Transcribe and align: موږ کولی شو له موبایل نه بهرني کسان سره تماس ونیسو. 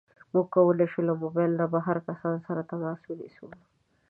موږ 0.33 0.45
کولی 0.55 0.87
شو 0.91 1.01
له 1.09 1.13
موبایل 1.21 1.51
نه 1.59 1.65
بهرني 1.73 2.03
کسان 2.07 2.35
سره 2.47 2.61
تماس 2.69 2.99
ونیسو. 3.05 3.47